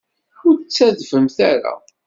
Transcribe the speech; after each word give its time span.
Ur 0.47 0.55
d-ttadfemt 0.57 1.37
ara. 1.51 1.73